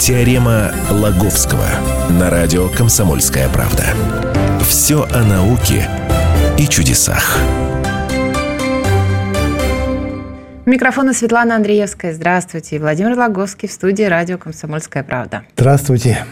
[0.00, 1.68] Теорема Лаговского
[2.10, 3.84] на радио «Комсомольская правда».
[4.60, 5.88] Все о науке
[6.58, 7.38] и чудесах.
[10.66, 12.12] Микрофон Светлана Андреевская.
[12.12, 12.80] Здравствуйте.
[12.80, 15.44] Владимир Лаговский в студии радио «Комсомольская правда».
[15.56, 16.26] Здравствуйте.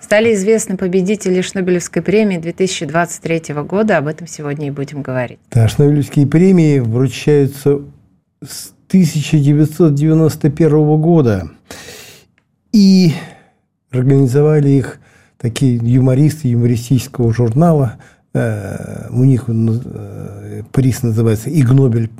[0.00, 3.98] Стали известны победители Шнобелевской премии 2023 года.
[3.98, 5.40] Об этом сегодня и будем говорить.
[5.50, 7.80] Да, Шнобелевские премии вручаются
[8.42, 11.50] с 1991 года.
[12.72, 13.12] И
[13.90, 14.98] организовали их
[15.38, 17.96] такие юмористы юмористического журнала.
[18.34, 22.10] Э, у них э, приз называется «Игнобель,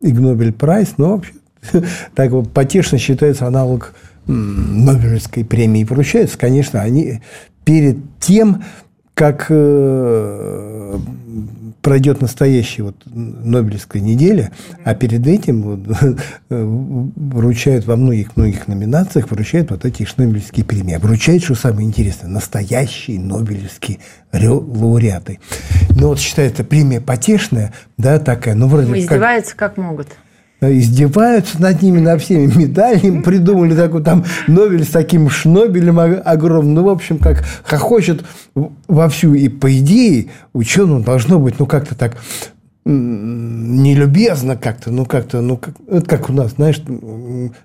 [0.00, 1.32] Игнобель прайс», но вообще
[2.14, 3.94] так вот потешно считается аналог
[4.26, 5.84] Нобелевской премии.
[5.84, 7.20] Вручаются, конечно, они
[7.64, 8.64] перед тем,
[9.14, 10.98] как э,
[11.86, 14.50] пройдет настоящая вот Нобелевская неделя,
[14.82, 16.18] а перед этим вот,
[16.50, 20.96] вручают во многих-многих номинациях, вручают вот эти Нобелевские премии.
[20.96, 24.00] Вручают, что самое интересное, настоящие Нобелевские
[24.32, 25.38] лауреаты.
[25.90, 30.08] Ну вот считается премия потешная, да, такая, ну вроде ну, Издеваются как, как могут
[30.60, 36.84] издеваются над ними, на всеми медалями, придумали такой там Нобель с таким шнобелем огромным, ну,
[36.84, 38.24] в общем, как хохочет
[38.88, 39.34] вовсю.
[39.34, 42.16] И, по идее, ученым должно быть, ну, как-то так
[42.88, 46.80] нелюбезно как-то, ну как-то, ну как, это как у нас, знаешь,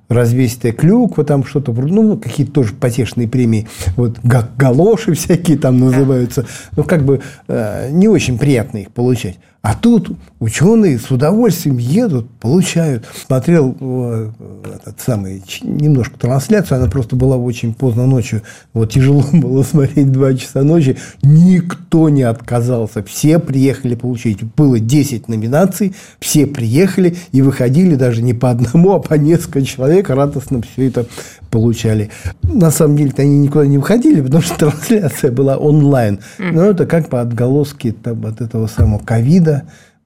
[0.10, 3.68] развесистая клюква, там что-то, ну какие-то тоже потешные премии,
[3.98, 9.38] вот галоши всякие там называются, ну как бы э, не очень приятно их получать.
[9.62, 13.06] А тут ученые с удовольствием едут, получают.
[13.14, 14.32] Смотрел э,
[14.76, 18.42] этот самый, немножко трансляцию, она просто была очень поздно ночью.
[18.74, 20.98] Вот тяжело было смотреть два часа ночи.
[21.22, 23.04] Никто не отказался.
[23.04, 24.40] Все приехали получить.
[24.42, 30.10] Было 10 номинаций, все приехали и выходили даже не по одному, а по несколько человек
[30.10, 31.06] радостно все это
[31.52, 32.10] получали.
[32.42, 36.20] На самом деле они никуда не выходили, потому что трансляция была онлайн.
[36.40, 39.51] Но это как по отголоски там, от этого самого ковида,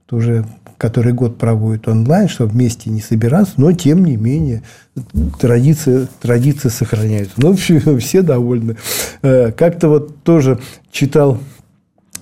[0.06, 0.46] тоже
[0.78, 4.64] который год проводит онлайн, чтобы вместе не собираться, но тем не менее
[5.40, 7.34] традиции, традиции сохраняются.
[7.38, 8.76] Ну, все, все довольны.
[9.22, 10.60] Э, как-то вот тоже
[10.92, 11.40] читал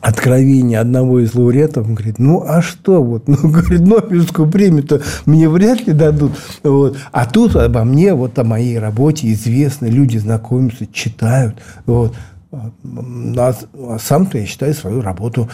[0.02, 5.48] откровение одного из лауреатов, он говорит, ну, а что вот, ну, говорит, Нобелевскую премию-то мне
[5.48, 10.88] вряд ли дадут, вот, а тут обо мне, вот о моей работе известно, люди знакомятся,
[10.88, 11.56] читают,
[11.86, 12.16] вот,
[12.54, 13.54] а
[14.00, 15.50] сам-то я считаю свою работу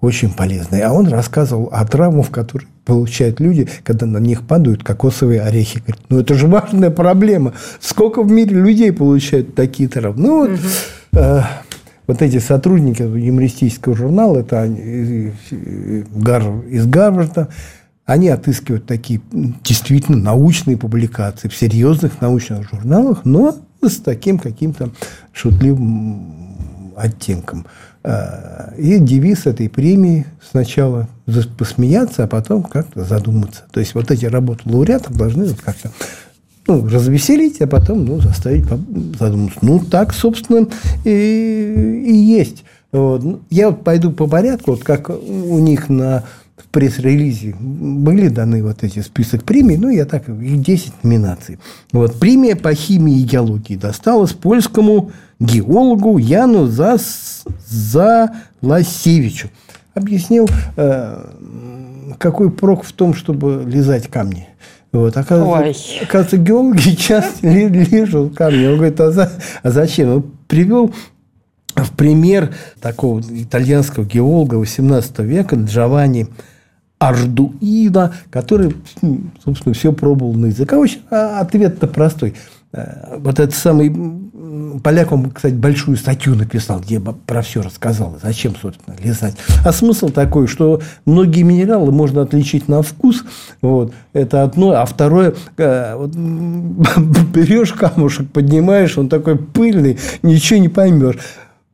[0.00, 0.80] очень полезной.
[0.80, 5.78] А он рассказывал о травмах, которые получают люди, когда на них падают кокосовые орехи.
[5.78, 7.54] Говорит, ну это же важная проблема.
[7.80, 10.22] Сколько в мире людей получают такие травмы?
[10.22, 11.42] Ну, вот, угу
[12.06, 15.32] вот эти сотрудники юмористического журнала, это из
[16.86, 17.48] Гарварда,
[18.04, 19.22] они отыскивают такие
[19.64, 23.56] действительно научные публикации в серьезных научных журналах, но
[23.88, 24.90] с таким каким-то
[25.32, 27.66] шутливым оттенком.
[28.02, 31.08] А, и девиз этой премии сначала
[31.58, 33.62] посмеяться, а потом как-то задуматься.
[33.72, 35.90] То есть вот эти работы лауреатов должны как-то
[36.66, 38.66] ну, развеселить, а потом ну, заставить
[39.18, 39.58] задуматься.
[39.62, 40.68] Ну, так, собственно,
[41.04, 42.64] и, и есть.
[42.92, 43.22] Вот.
[43.22, 46.24] Ну, я вот пойду по порядку, вот как у них на
[46.74, 51.58] пресс-релизе были даны вот эти список премий, ну, я так, их 10 номинаций.
[51.92, 57.44] Вот, премия по химии и геологии досталась польскому геологу Яну Зас...
[57.68, 59.50] Заласевичу.
[59.94, 61.24] Объяснил, э,
[62.18, 64.48] какой прок в том, чтобы лизать камни.
[64.90, 66.00] Вот, оказывается, Ой.
[66.02, 68.66] оказывается, геологи часто лежат камни.
[68.66, 69.30] Он говорит, а, за,
[69.62, 70.08] а зачем?
[70.08, 70.92] Он привел
[71.76, 76.26] в пример такого итальянского геолога 18 века Джованни
[77.08, 78.74] Ардуино, который,
[79.44, 80.76] собственно, все пробовал на языке.
[81.10, 82.34] А ответ-то простой.
[82.72, 83.90] Э, вот этот самый
[84.82, 89.36] поляк, он, кстати, большую статью написал, где про все рассказал, зачем, собственно, лизать.
[89.64, 93.24] А смысл такой, что многие минералы можно отличить на вкус,
[93.62, 96.14] вот, это одно, а второе, э, вот,
[97.32, 101.18] берешь камушек, поднимаешь, он такой пыльный, ничего не поймешь.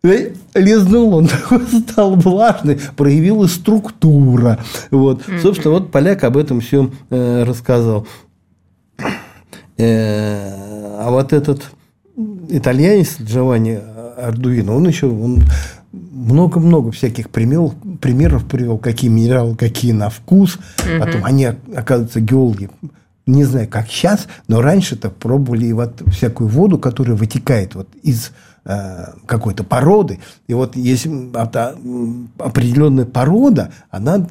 [0.02, 1.28] Лизнул, он
[1.90, 4.58] стал влажный, проявилась структура.
[4.90, 5.22] Вот.
[5.42, 8.06] Собственно, вот поляк об этом все э, рассказал.
[9.76, 11.64] Э, а вот этот
[12.48, 13.78] итальянец Джованни
[14.16, 15.42] Ардуино, он еще он
[15.92, 20.56] много-много всяких примеров, примеров привел, какие минералы, какие на вкус.
[20.78, 21.00] Угу.
[21.00, 22.70] Потом они, оказывается, геологи,
[23.26, 28.32] не знаю, как сейчас, но раньше-то пробовали вот всякую воду, которая вытекает вот из
[28.64, 30.20] какой-то породы.
[30.46, 31.10] И вот если
[32.38, 34.28] определенная порода, она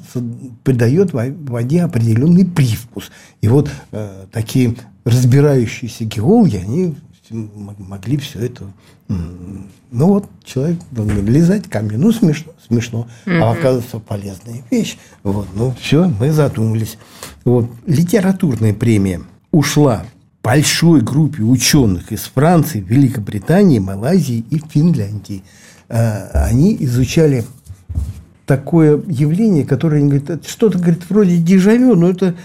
[0.64, 3.12] придает воде определенный привкус.
[3.42, 6.96] И вот э, такие разбирающиеся геологи, они
[7.31, 8.66] могли все это...
[9.08, 11.96] Ну вот, человек лизать камни.
[11.96, 13.08] Ну, смешно, смешно.
[13.26, 13.40] Mm-hmm.
[13.42, 14.98] А оказывается, полезная вещь.
[15.24, 17.00] Вот, ну, все, мы задумались.
[17.44, 19.22] Вот, литературная премия
[19.52, 20.04] ушла
[20.44, 25.44] большой группе ученых из Франции, Великобритании, Малайзии и Финляндии.
[25.89, 27.45] А, они изучали
[28.45, 32.36] такое явление, которое они говорят, что-то, говорит, вроде дежавю, но это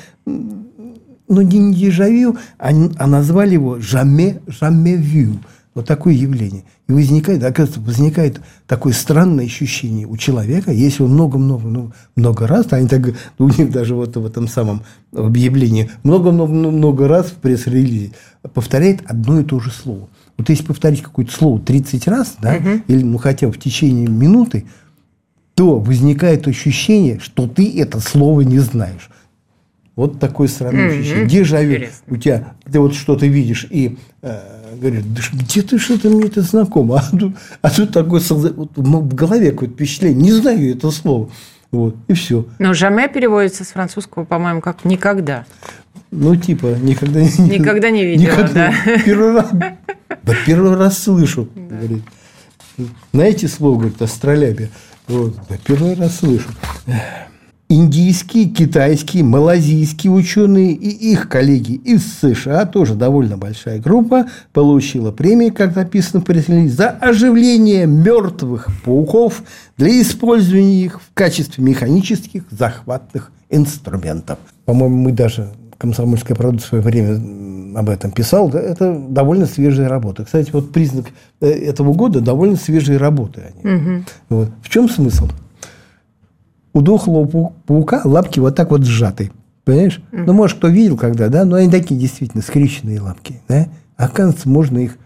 [1.27, 5.39] но не дежавю, а, а назвали его «jamais, jamais vu».
[5.75, 6.63] Вот такое явление.
[6.89, 12.67] И возникает, оказывается, возникает такое странное ощущение у человека, если он много-много ну, много раз,
[12.71, 13.03] они так,
[13.39, 14.83] у них даже вот в этом самом
[15.13, 18.13] объявлении много-много раз в пресс-релизе
[18.53, 20.09] повторяет одно и то же слово.
[20.39, 22.83] Вот если повторить какое-то слово 30 раз, да, угу.
[22.87, 24.67] или ну хотя бы в течение минуты,
[25.55, 29.11] то возникает ощущение, что ты это слово не знаешь.
[29.97, 31.01] Вот такое странное mm-hmm.
[31.01, 31.27] ощущение.
[31.27, 31.87] Дежавю.
[32.09, 34.41] У тебя, ты вот что-то видишь и э,
[34.75, 37.03] говоришь, да где-то что-то мне это знакомо.
[37.13, 40.23] А тут, а тут такое вот, в голове какое-то впечатление.
[40.23, 41.31] Не знаю это слово.
[41.71, 42.47] Вот, и все.
[42.59, 45.45] Но «жаме» переводится с французского, по-моему, как «никогда».
[46.13, 48.73] Ну, типа, никогда не Никогда не видела, никогда.
[48.85, 48.99] да.
[49.05, 51.77] Первый раз, да, первый раз слышу, да.
[51.77, 52.03] говорит.
[53.13, 54.71] Знаете слово, говорит, астролябия?
[55.09, 56.49] Вот, да, первый раз слышу
[57.75, 65.51] индийские, китайские, малазийские ученые и их коллеги из США, тоже довольно большая группа, получила премии,
[65.51, 69.43] как написано в пресс за оживление мертвых пауков
[69.77, 74.39] для использования их в качестве механических захватных инструментов.
[74.65, 75.49] По-моему, мы даже
[75.79, 80.25] комсомольская правда в свое время об этом писал, да, это довольно свежая работа.
[80.25, 81.07] Кстати, вот признак
[81.41, 83.43] э, этого года довольно свежие работы.
[83.63, 83.75] Они.
[83.75, 84.05] Угу.
[84.29, 84.49] Вот.
[84.63, 85.29] В чем смысл?
[86.75, 89.31] У дохлого паука лапки вот так вот сжаты.
[89.65, 90.03] Понимаешь?
[90.13, 90.25] Mm-hmm.
[90.27, 91.47] Ну, может, кто видел когда, да?
[91.47, 93.41] Но они такие действительно скрещенные лапки.
[93.49, 93.69] Да?
[93.97, 94.99] Оказывается, можно их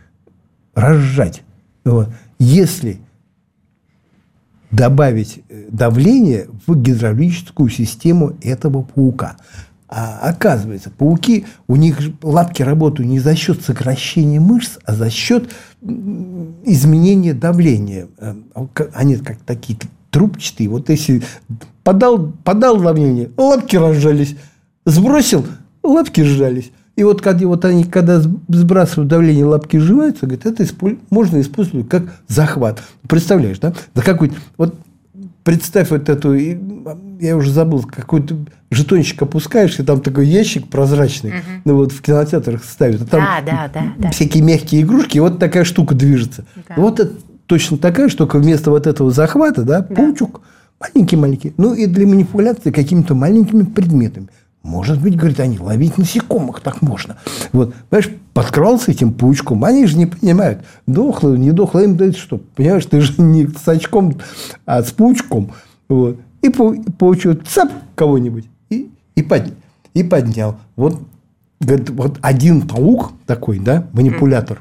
[0.74, 1.42] разжать.
[1.84, 2.08] Вот.
[2.40, 2.98] Если
[4.70, 9.36] добавить э, давление в гидравлическую систему этого паука.
[9.88, 15.50] А оказывается, пауки, у них лапки работают не за счет сокращения мышц, а за счет
[15.80, 18.08] изменения давления.
[18.18, 18.34] Э,
[18.92, 19.78] они как такие
[20.10, 20.68] трубчатый.
[20.68, 21.22] Вот если
[21.84, 24.36] подал, подал давление, лапки разжались.
[24.84, 25.46] Сбросил,
[25.82, 26.70] лапки сжались.
[26.96, 30.98] И вот когда вот они, когда сбрасывают давление, лапки сжимаются, говорят, это использ...
[31.10, 32.82] можно использовать как захват.
[33.06, 33.72] Представляешь, да?
[33.94, 34.74] Да какой вот
[35.44, 38.36] представь вот эту, я уже забыл, какой-то
[38.70, 41.38] жетончик опускаешь, и там такой ящик прозрачный, угу.
[41.64, 44.10] ну вот в кинотеатрах ставят, а там да, да, да, да.
[44.10, 46.44] всякие мягкие игрушки, и вот такая штука движется.
[46.68, 46.74] Да.
[46.76, 47.14] Вот это
[47.48, 49.94] точно такая, что вместо вот этого захвата, да, да.
[49.94, 50.42] паучок,
[50.78, 51.54] маленький-маленький.
[51.56, 54.28] Ну, и для манипуляции какими-то маленькими предметами.
[54.62, 57.16] Может быть, говорит, они ловить насекомых так можно.
[57.52, 59.64] Вот, понимаешь, подкрался этим паучком.
[59.64, 62.38] Они же не понимают, дохло, не дохло, им дают что?
[62.54, 64.18] Понимаешь, ты же не с очком,
[64.66, 65.52] а с паучком.
[65.88, 66.18] Вот.
[66.42, 69.54] И паучок цап кого-нибудь и, и, под,
[69.94, 70.56] и поднял.
[70.76, 71.00] Вот,
[71.60, 74.60] говорит, вот один паук такой, да, манипулятор,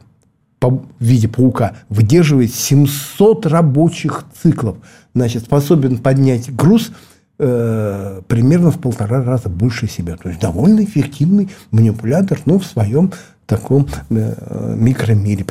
[0.61, 4.77] в виде паука выдерживает 700 рабочих циклов.
[5.13, 6.91] Значит, способен поднять груз
[7.39, 10.17] э, примерно в полтора раза больше себя.
[10.17, 13.13] То есть довольно эффективный манипулятор, но в своем
[13.45, 15.45] таком э, микромире.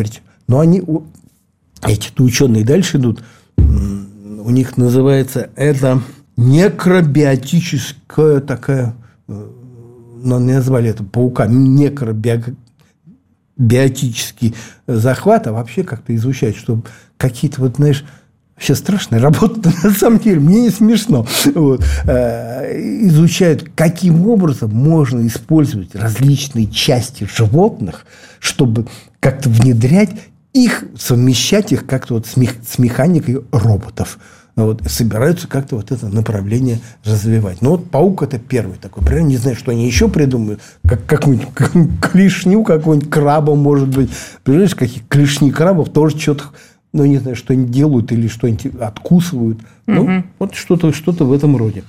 [0.49, 0.83] Но они,
[1.83, 3.23] эти ученые дальше идут,
[3.57, 6.03] у них называется это
[6.37, 8.95] некробиотическая такая,
[9.29, 9.49] э,
[10.23, 12.66] ну, назвали это паука, некробиотическая
[13.57, 14.55] биотический
[14.87, 16.83] захват, а вообще как-то изучать, чтобы
[17.17, 18.05] какие-то вот, знаешь,
[18.57, 21.27] Вообще страшная работа, на самом деле, мне не смешно.
[21.55, 21.85] Вот.
[22.07, 22.73] Э,
[23.03, 28.07] изучают, каким образом можно использовать различные части животных,
[28.41, 28.87] чтобы
[29.21, 30.11] как-то внедрять
[30.55, 34.19] их, совмещать их как-то вот с, мех, с механикой роботов
[34.65, 37.61] вот, собираются как-то вот это направление развивать.
[37.61, 39.05] Ну, вот паук это первый такой.
[39.05, 39.25] Пример.
[39.25, 40.61] Не знаю, что они еще придумают.
[40.87, 41.51] Как, какую-нибудь
[42.01, 44.11] клешню, какую-нибудь краба, может быть.
[44.45, 46.45] Понимаешь, какие клешни крабов тоже что-то,
[46.95, 49.59] ну, не знаю, что они делают или что-нибудь откусывают.
[49.87, 50.25] Ну, угу.
[50.39, 51.85] вот что-то что в этом роде.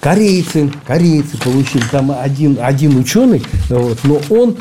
[0.00, 4.56] Корейцы, корейцы получили там один, один ученый, вот, но он,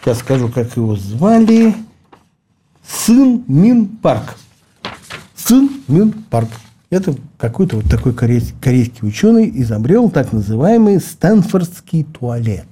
[0.00, 1.74] сейчас скажу, как его звали,
[2.86, 4.36] Сын Мин Парк.
[5.52, 6.48] Цин Мин Парк.
[6.88, 12.64] Это какой-то вот такой корейский, корейский ученый изобрел так называемый Стэнфордский туалет.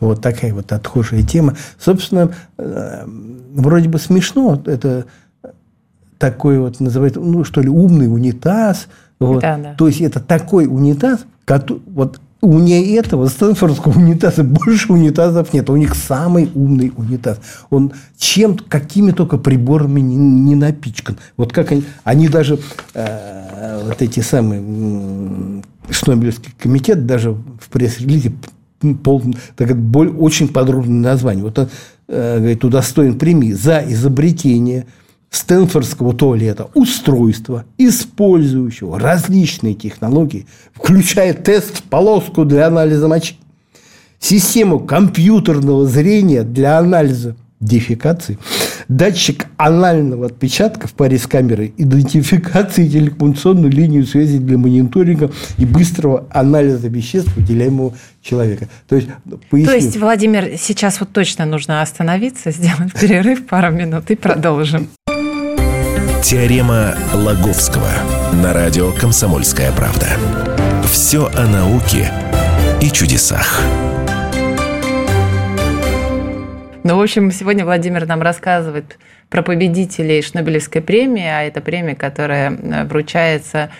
[0.00, 1.54] Вот такая вот отхожая тема.
[1.78, 3.04] Собственно, э,
[3.54, 4.60] вроде бы смешно.
[4.66, 5.06] Это
[6.18, 8.88] такой вот называют, ну что ли, умный унитаз.
[9.20, 9.42] Вот.
[9.42, 9.74] Да, да.
[9.74, 15.68] То есть это такой унитаз, который, вот у нее этого Стэнфордского унитаза больше унитазов нет.
[15.70, 17.40] У них самый умный унитаз.
[17.70, 21.18] Он чем какими только приборами не, не напичкан.
[21.36, 22.58] Вот как они, они даже
[22.94, 28.32] э, вот эти самые э, Шнобелевский комитет даже в пресс-релизе
[29.02, 29.22] пол,
[29.56, 31.44] так, боль, очень подробное название.
[31.44, 31.68] Вот он
[32.08, 34.86] э, говорит, удостоен премии за изобретение–
[35.30, 43.36] Стэнфордского туалета устройство, использующего различные технологии, включая тест-полоску для анализа мочи,
[44.18, 48.38] систему компьютерного зрения для анализа дефекации,
[48.88, 56.26] датчик анального отпечатка в паре с камерой, идентификации телекоммуникационную линию связи для мониторинга и быстрого
[56.30, 58.68] анализа веществ, выделяемого человека.
[58.88, 59.08] То есть,
[59.50, 59.68] поясню.
[59.68, 64.88] То есть, Владимир, сейчас вот точно нужно остановиться, сделать перерыв пару минут и продолжим.
[66.22, 67.88] Теорема Лаговского
[68.34, 70.06] на радио «Комсомольская правда».
[70.84, 72.12] Все о науке
[72.82, 73.62] и чудесах.
[76.84, 78.98] Ну, в общем, сегодня Владимир нам рассказывает
[79.30, 83.70] про победителей Шнобелевской премии, а это премия, которая э, вручается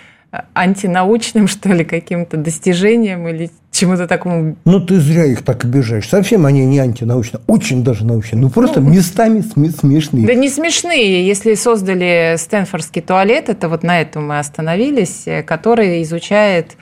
[0.54, 4.56] антинаучным, что ли, каким-то достижением или чему-то такому.
[4.64, 6.08] Ну, ты зря их так обижаешь.
[6.08, 8.40] Совсем они не антинаучные, очень даже научные.
[8.40, 10.26] Ну, просто ну, местами смешные.
[10.26, 11.26] Да не смешные.
[11.26, 16.76] Если создали Стэнфордский туалет, это вот на этом мы остановились, э, который изучает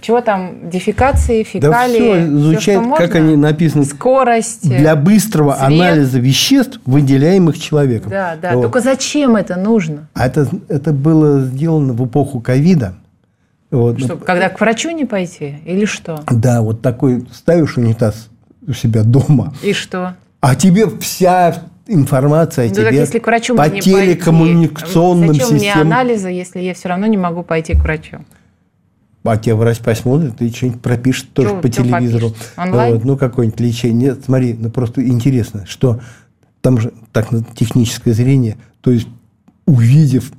[0.00, 3.84] чего там, дефекации, фекалии, да все изучает, все, как они написаны.
[3.84, 4.68] Скорость.
[4.68, 5.64] Для быстрого цвет.
[5.64, 8.10] анализа веществ, выделяемых человеком.
[8.10, 8.54] Да, да.
[8.54, 8.62] Вот.
[8.62, 10.08] Только зачем это нужно?
[10.14, 12.94] А это, это было сделано в эпоху ковида.
[13.70, 14.00] Вот.
[14.00, 16.20] Что, когда к врачу не пойти или что?
[16.30, 18.28] Да, вот такой ставишь унитаз
[18.66, 19.54] у себя дома.
[19.62, 20.16] И что?
[20.40, 25.58] А тебе вся информация о ну, тебе так если к врачу по телекоммуникационным пойти, зачем
[25.58, 25.86] системам.
[25.86, 28.18] мне анализы, если я все равно не могу пойти к врачу?
[29.28, 32.32] А тебе врач посмотрит и что-нибудь пропишет тоже что, по телевизору.
[32.56, 32.94] Онлайн?
[32.94, 34.10] Вот, ну, какое-нибудь лечение.
[34.10, 36.00] Нет, смотри, ну просто интересно, что
[36.60, 39.08] там же так техническое зрение, то есть
[39.66, 40.32] увидев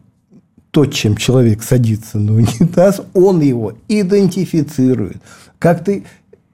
[0.71, 5.17] то, чем человек садится на унитаз, он его идентифицирует.
[5.59, 6.05] Как ты,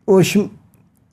[0.06, 0.52] в общем,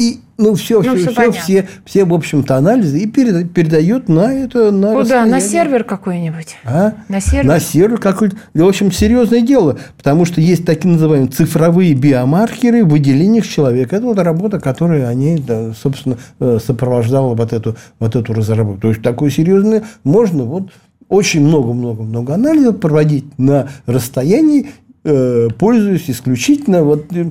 [0.01, 4.71] и ну все, ну, все, все, все, все, в общем-то, анализы и передает на это
[4.71, 5.27] на Куда?
[5.27, 6.57] На сервер какой-нибудь?
[6.65, 6.95] А?
[7.11, 7.45] На сервер?
[7.45, 8.37] На сервер какой-то.
[8.55, 13.97] В общем, серьезное дело, потому что есть такие называемые цифровые биомаркеры в выделениях человека.
[13.97, 18.81] Это вот работа, которая они, да, собственно, э, сопровождала вот эту, вот эту разработку.
[18.81, 20.71] То есть, такое серьезное можно вот
[21.11, 24.71] очень много-много-много анализов проводить на расстоянии,
[25.05, 27.31] э, пользуясь исключительно вот э,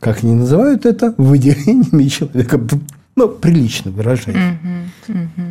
[0.00, 2.60] как они называют это, выделениями человека.
[3.16, 4.36] Ну, прилично выражаясь.
[5.08, 5.42] Угу, угу.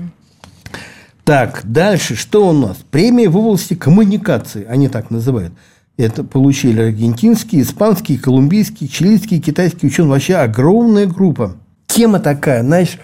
[1.24, 2.78] Так, дальше что у нас?
[2.90, 5.54] Премия в области коммуникации, они так называют.
[5.96, 10.12] Это получили аргентинские, испанские, колумбийские, чилийские, китайские ученые.
[10.12, 11.58] Вообще огромная группа.
[11.86, 12.98] Тема такая, знаешь,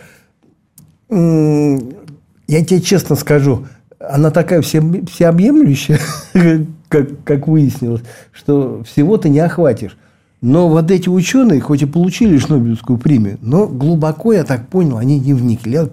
[1.09, 3.67] я тебе честно скажу,
[3.99, 5.99] она такая все, всеобъемлющая,
[6.89, 9.97] как, как выяснилось, что всего ты не охватишь.
[10.41, 15.19] Но вот эти ученые, хоть и получили Шнобелевскую премию, но глубоко, я так понял, они
[15.19, 15.71] не вникли.
[15.71, 15.89] Я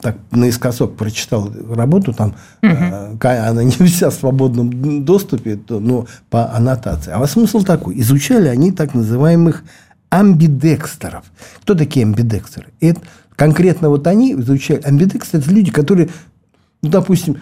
[0.00, 3.18] так наискосок прочитал работу, там угу.
[3.22, 7.12] она не вся в свободном доступе, но по аннотации.
[7.12, 7.98] А смысл такой.
[8.00, 9.64] Изучали они так называемых
[10.10, 11.24] амбидекстеров.
[11.62, 12.68] Кто такие амбидекстеры?
[12.80, 13.00] Это
[13.34, 14.80] конкретно вот они изучали.
[14.82, 16.10] Амбидекстеры– это люди, которые,
[16.82, 17.38] ну, допустим,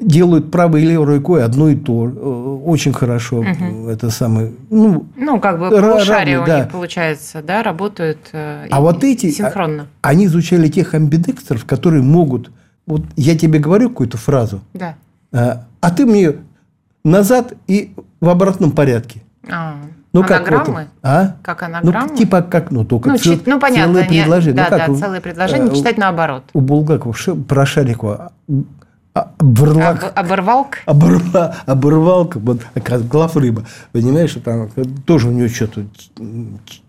[0.00, 2.08] делают правой и левой рукой одно и то.
[2.08, 3.38] Э, очень хорошо.
[3.38, 3.88] Угу.
[3.88, 4.52] Это самое...
[4.70, 6.60] Ну, ну как бы полушария у да.
[6.60, 9.86] них, получается, да, работают э, а вот эти, а, синхронно.
[10.02, 12.50] Они изучали тех амбидекстеров, которые могут...
[12.86, 14.94] Вот я тебе говорю какую-то фразу, да.
[15.32, 16.36] а, а ты мне
[17.04, 19.22] назад и в обратном порядке.
[19.50, 19.76] А.
[20.14, 20.64] Ну, анаграммы?
[20.64, 21.36] Как, вот, а?
[21.42, 22.08] как анаграммы?
[22.10, 24.54] Ну, типа как, ну, только ну, чит, ну, понятно, целое предложение.
[24.54, 26.44] Да, ну, как, да, целое предложение, читать наоборот.
[26.54, 27.14] У Булгакова
[27.46, 28.32] про Шарикова
[29.14, 30.12] Обрлак.
[30.14, 30.78] Оборвалка?
[30.86, 32.60] Оборва, оборвалка, вот,
[33.10, 33.64] глав рыба.
[33.92, 34.70] Понимаешь, там
[35.06, 35.84] тоже у него что-то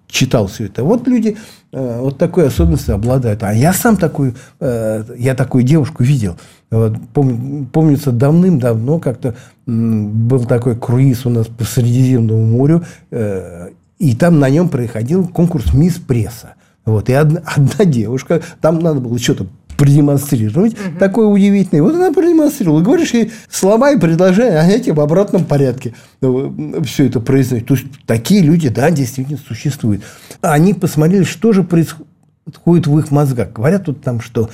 [0.09, 0.83] читал все это.
[0.83, 1.38] Вот люди
[1.71, 3.43] э, вот такой особенностью обладают.
[3.43, 6.38] А я сам такую, э, я такую девушку видел.
[6.71, 9.35] Вот, пом, помнится, давным-давно как-то
[9.65, 15.73] был такой круиз у нас по Средиземному морю, э, и там на нем проходил конкурс
[15.73, 16.55] «Мисс Пресса».
[16.85, 19.45] Вот, и одна, одна девушка, там надо было что-то
[19.79, 20.74] продемонстрировать.
[20.74, 21.00] Угу.
[21.00, 21.81] Такое удивительное.
[21.81, 22.81] Вот она продемонстрировала.
[22.81, 27.65] Говоришь ей слова и предложения, а эти в обратном порядке ну, все это произносит.
[27.65, 30.03] То есть, такие люди, да, действительно существуют.
[30.41, 33.53] Они посмотрели, что же происходит в их мозгах.
[33.53, 34.50] Говорят тут там, что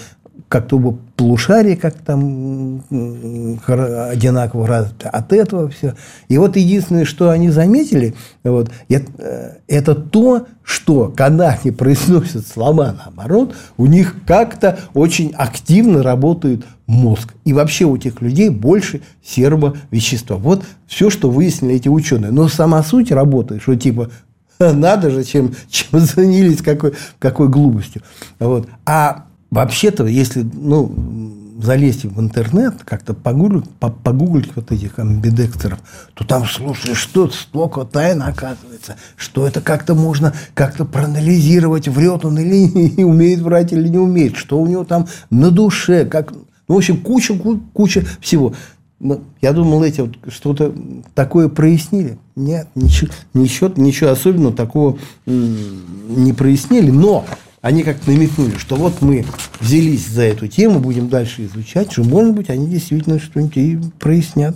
[0.47, 2.83] как-то оба полушария как там
[3.67, 5.95] одинаково от этого все.
[6.27, 12.95] И вот единственное, что они заметили, вот, это, это то, что когда они произносят слова
[12.97, 17.33] наоборот, у них как-то очень активно работает мозг.
[17.45, 20.37] И вообще у этих людей больше серого вещества.
[20.37, 22.31] Вот все, что выяснили эти ученые.
[22.31, 24.09] Но сама суть работы, что типа
[24.59, 28.01] надо же, чем, чем занялись, какой, какой глупостью.
[28.39, 28.67] Вот.
[28.85, 29.25] А
[29.55, 30.91] вообще-то, если ну,
[31.62, 35.79] залезть в интернет, как-то погуглить, погуглить вот этих амбидекстеров,
[36.13, 42.38] то там, слушай, что столько тайн оказывается, что это как-то можно как-то проанализировать, врет он
[42.38, 46.33] или не умеет врать, или не умеет, что у него там на душе, как...
[46.67, 47.35] Ну, в общем, куча,
[47.74, 48.53] куча всего.
[49.00, 50.74] Ну, я думал, эти вот что-то
[51.13, 52.17] такое прояснили.
[52.35, 54.97] Нет, ничего, ничего, ничего особенного такого
[55.27, 56.89] не прояснили.
[56.89, 57.24] Но
[57.65, 59.25] они как намекнули, что вот мы
[59.60, 64.55] взялись за эту тему, будем дальше изучать, что, может быть, они действительно что-нибудь и прояснят.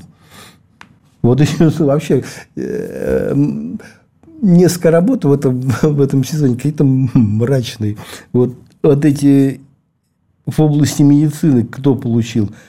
[1.23, 2.23] Вот еще вообще
[2.55, 3.33] э,
[4.43, 7.97] несколько работ в этом, в этом сезоне какие-то мрачные.
[8.31, 9.59] Вот, вот эти
[10.45, 12.51] в области медицины кто получил–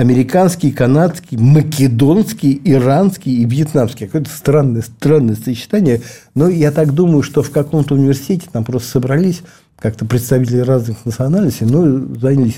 [0.00, 4.06] американский, канадский, македонский, иранский и вьетнамский.
[4.06, 6.00] Какое-то странное, странное сочетание.
[6.34, 9.42] Но я так думаю, что в каком-то университете там просто собрались
[9.78, 11.82] как-то представители разных национальностей, но
[12.18, 12.56] занялись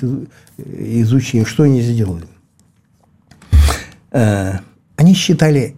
[0.56, 2.26] изучением, что они сделали.
[4.12, 4.58] Э,
[4.94, 5.74] они считали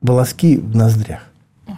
[0.00, 1.22] волоски в ноздрях.
[1.68, 1.74] Ой,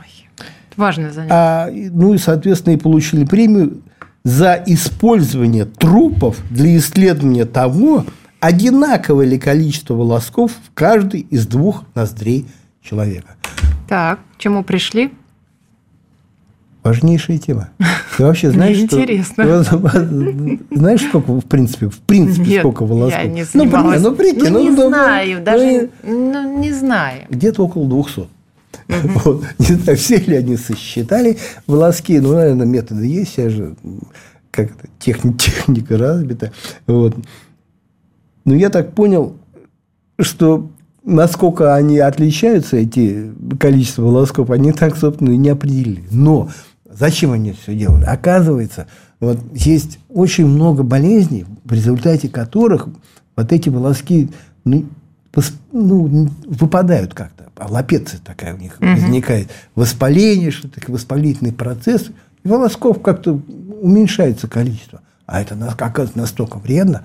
[0.77, 1.35] важное занятие.
[1.35, 3.83] А, ну и, соответственно, и получили премию
[4.25, 8.07] за использование трупов для исследования того,
[8.41, 12.47] одинаковое ли количество волосков в каждой из двух ноздрей
[12.83, 13.37] человека.
[13.89, 15.13] Так, к чему пришли?
[16.83, 17.69] Важнейшая тема.
[18.17, 18.97] Ты вообще знаешь, что...
[18.97, 19.63] интересно.
[20.71, 23.23] Знаешь, сколько, в принципе, в принципе, Нет, сколько волосков?
[23.23, 24.03] я не занималась.
[24.03, 27.25] Ну, прикинь, ну, ну, не ну, знаю, ну, даже ну, не знаю.
[27.29, 28.29] Где-то около 200.
[29.25, 29.45] Вот.
[29.59, 32.19] Не знаю, все ли они сосчитали волоски.
[32.19, 33.37] Ну, наверное, методы есть.
[33.37, 33.75] Я же
[34.51, 36.53] как-то техника развита.
[36.87, 37.15] Вот.
[38.45, 39.37] Но я так понял,
[40.19, 40.71] что
[41.05, 46.05] насколько они отличаются, эти количество волосков, они так, собственно, и не определили.
[46.11, 46.51] Но
[46.85, 48.05] зачем они это все делали?
[48.05, 48.87] Оказывается,
[49.19, 52.89] вот есть очень много болезней, в результате которых
[53.37, 54.31] вот эти волоски
[54.65, 54.87] ну,
[55.73, 57.51] ну, выпадают как-то.
[57.57, 58.91] А лапеция такая у них угу.
[58.91, 59.49] возникает.
[59.75, 62.11] Воспаление, что такое воспалительный процесс.
[62.43, 63.41] И волосков как-то
[63.83, 65.03] уменьшается количество.
[65.27, 67.05] А это, оказывается, настолько вредно,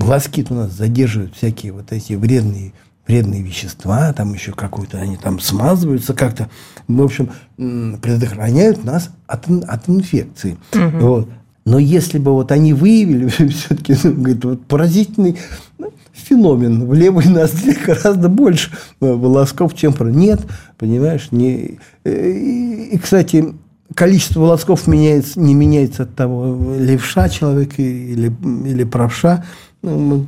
[0.00, 2.72] глазки у нас задерживают всякие вот эти вредные
[3.06, 6.48] вредные вещества, там еще какую-то, они там смазываются как-то,
[6.86, 10.58] в общем, предохраняют нас от, от инфекции.
[10.72, 10.98] Угу.
[11.00, 11.28] Вот.
[11.64, 15.38] Но если бы вот они выявили все-таки, ну, говорит, вот поразительный
[15.78, 16.86] ну, феномен.
[16.86, 20.40] В левой ноздре гораздо больше волосков, чем про нет,
[20.78, 21.28] понимаешь?
[21.32, 21.78] Не...
[22.04, 23.54] Э, и, кстати,
[23.94, 28.32] количество волосков меняется, не меняется от того, левша человек или,
[28.66, 29.44] или правша.
[29.82, 30.24] Но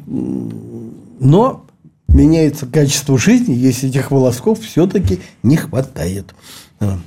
[2.08, 6.34] меняется качество жизни, если этих волосков все-таки не хватает.
[6.80, 6.98] А.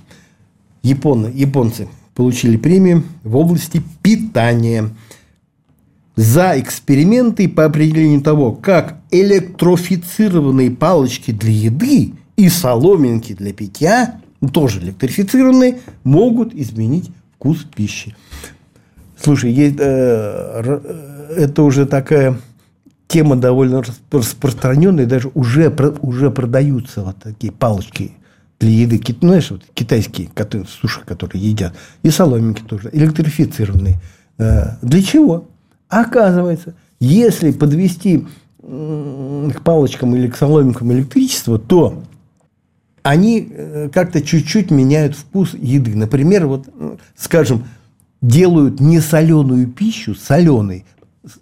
[0.83, 4.89] Японы, японцы получили премию в области питания
[6.15, 14.79] за эксперименты по определению того, как электрофицированные палочки для еды и соломинки для питья, тоже
[14.79, 18.15] электрифицированные, могут изменить вкус пищи.
[19.21, 20.79] Слушай, есть, э,
[21.37, 22.37] это уже такая
[23.07, 28.11] тема довольно распространенная, даже уже, уже продаются вот такие палочки
[28.59, 33.99] для еды, ну, знаешь, вот китайские которые, суши, которые едят, и соломинки тоже, электрифицированные.
[34.37, 35.47] Э, для чего?
[35.87, 38.25] Оказывается, если подвести
[38.61, 42.01] к палочкам или к соломинкам электричество, то
[43.05, 45.95] они э, как-то чуть-чуть меняют вкус еды.
[45.95, 46.67] Например, вот,
[47.15, 47.65] скажем,
[48.19, 50.85] делают несоленую пищу соленой,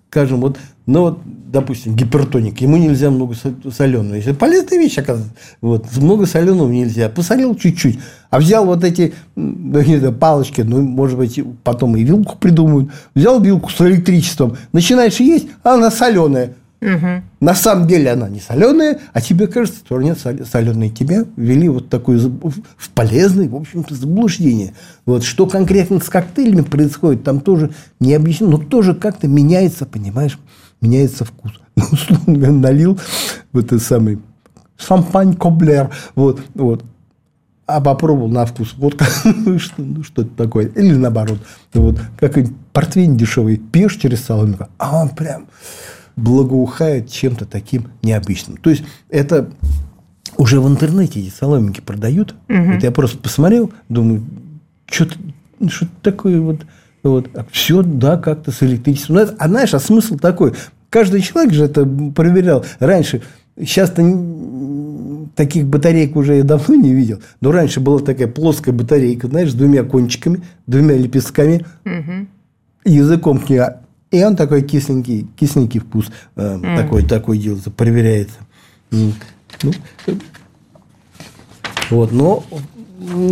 [0.09, 3.35] скажем, вот, ну вот, допустим, гипертоник, ему нельзя много
[3.71, 4.15] соленого.
[4.15, 7.07] Если полезная вещь, оказывается, вот, много соленого нельзя.
[7.07, 7.97] Посолил чуть-чуть,
[8.29, 12.91] а взял вот эти ну, не знаю, палочки, ну, может быть, потом и вилку придумают.
[13.15, 16.55] Взял вилку с электричеством, начинаешь есть, а она соленая.
[16.83, 17.23] Угу.
[17.39, 20.89] На самом деле она не соленая, а тебе кажется, что нет соленой.
[20.89, 24.73] Тебя ввели вот такое в полезное, в общем-то, заблуждение.
[25.05, 30.37] Вот что конкретно с коктейлями происходит, там тоже не объяснено, но тоже как-то меняется, понимаешь,
[30.81, 31.53] меняется вкус.
[31.75, 32.99] Ну, условно налил
[33.51, 34.19] вот этот самый
[34.77, 36.83] шампань коблер, вот, вот,
[37.65, 41.39] а попробовал на вкус водка, ну, что, ну, что это такое, или наоборот,
[41.73, 42.37] вот, как
[42.73, 45.47] портвейн дешевый пьешь через соломинку, а он прям
[46.15, 48.57] благоухает чем-то таким необычным.
[48.57, 49.49] То есть это
[50.37, 52.35] уже в интернете эти соломинки продают.
[52.49, 52.57] Угу.
[52.57, 54.23] Это я просто посмотрел, думаю,
[54.87, 55.15] что-то
[55.69, 56.65] что такое вот
[57.03, 57.29] вот.
[57.35, 59.17] А все, да, как-то с электричеством.
[59.17, 60.53] Ну, а знаешь, а смысл такой?
[60.89, 62.65] Каждый человек же это проверял.
[62.79, 63.21] Раньше,
[63.59, 64.01] сейчас-то
[65.35, 67.21] таких батареек уже я давно не видел.
[67.41, 72.27] Но раньше была такая плоская батарейка, знаешь, с двумя кончиками, двумя лепестками, угу.
[72.85, 73.61] языком к ней.
[74.13, 76.77] И он такой кисленький, кисленький вкус э, mm.
[76.77, 78.37] такой, такой делается, проверяется.
[78.91, 79.13] Ну,
[81.89, 82.43] вот, но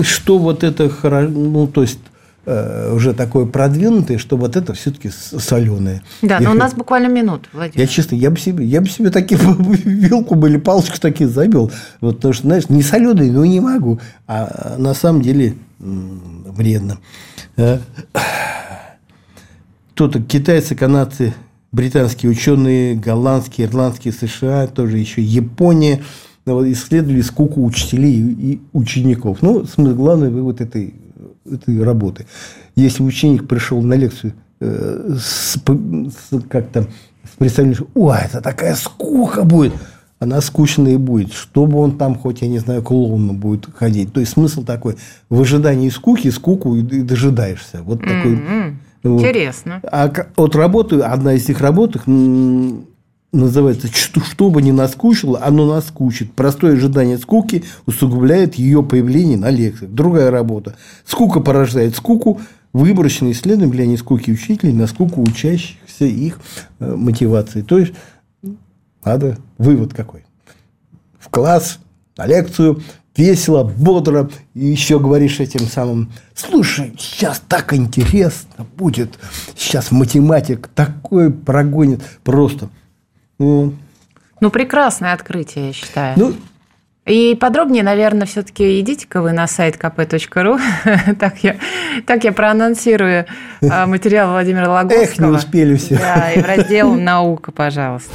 [0.02, 2.00] что вот это хорошо, ну, то есть
[2.44, 6.02] Э, уже такое продвинутое, что вот это все-таки соленое.
[6.24, 7.80] Да, я но у нас буквально минут, Владимир.
[7.80, 9.40] Я честно, я бы себе, я бы себе такие
[9.86, 11.72] вилку или палочку такие забил.
[12.00, 14.00] Вот, потому что, знаешь, не соленые, но не могу.
[14.26, 16.98] А на самом деле вредно.
[20.02, 21.32] Кто-то китайцы, канадцы,
[21.72, 26.02] британские ученые, голландские, ирландские, США, тоже еще Япония
[26.48, 29.44] исследовали скуку учителей и учеников.
[29.44, 30.96] Ну, самый главный вывод этой
[31.46, 32.26] этой работы.
[32.76, 36.88] Если ученик пришел на лекцию э, с, с, как-то
[37.24, 39.74] с представлением, «Ой, это такая скука будет»,
[40.18, 41.32] она скучная и будет.
[41.32, 44.12] Чтобы он там, хоть, я не знаю, клоуном будет ходить.
[44.12, 44.96] То есть, смысл такой,
[45.30, 47.84] в ожидании скуки, скуку и, и дожидаешься.
[47.84, 48.42] Вот такой...
[49.04, 49.10] Mm-hmm.
[49.10, 49.22] Вот.
[49.22, 49.82] Интересно.
[49.84, 51.98] А вот работы, одна из этих работ
[53.34, 56.34] называется «Что, что бы ни наскучило, оно наскучит».
[56.34, 59.92] Простое ожидание скуки усугубляет ее появление на лекциях.
[59.92, 60.76] Другая работа.
[61.06, 62.42] Скука порождает скуку.
[62.74, 66.40] Выборочные исследования влияния скуки учителей на скуку учащихся их
[66.80, 67.64] э, мотивации.
[67.64, 67.94] То есть,
[69.04, 70.24] надо вывод какой.
[71.20, 71.80] В класс,
[72.16, 72.82] на лекцию,
[73.16, 79.20] весело, бодро, и еще говоришь этим самым, слушай, сейчас так интересно будет,
[79.56, 82.70] сейчас математик такой прогонит, просто–
[83.42, 83.74] ну,
[84.40, 86.14] ну прекрасное открытие, я считаю.
[86.16, 86.34] Ну,
[87.08, 90.60] и подробнее, наверное, все-таки идите-ка вы на сайт kp.ru.
[91.20, 91.56] так, я,
[92.06, 93.26] так я проанонсирую
[93.68, 95.02] а, материал Владимира Логовского.
[95.02, 95.98] Эх, не успели все.
[95.98, 98.12] Да, и в раздел «Наука», пожалуйста.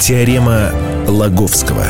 [0.00, 0.70] Теорема
[1.08, 1.84] Лаговского.